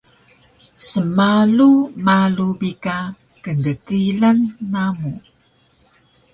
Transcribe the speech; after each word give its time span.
Smulu 0.87 1.69
malu 2.05 2.47
bi 2.59 2.71
ka 2.83 2.97
kndkilan 3.43 4.37
namu 4.71 5.13